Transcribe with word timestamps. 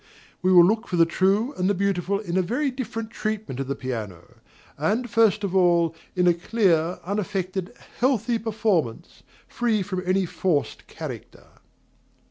We 0.41 0.51
will 0.51 0.65
look 0.65 0.87
for 0.87 0.95
the 0.95 1.05
true 1.05 1.53
and 1.57 1.69
the 1.69 1.75
beautiful 1.75 2.17
in 2.17 2.35
a 2.35 2.41
very 2.41 2.71
different 2.71 3.11
treatment 3.11 3.59
of 3.59 3.67
the 3.67 3.75
piano; 3.75 4.37
and, 4.75 5.07
first 5.07 5.43
of 5.43 5.55
all, 5.55 5.93
in 6.15 6.25
a 6.25 6.33
clear, 6.33 6.97
unaffected, 7.05 7.71
healthy 7.99 8.39
performance, 8.39 9.21
free 9.47 9.83
from 9.83 10.01
any 10.03 10.25
forced 10.25 10.87
character. 10.87 11.45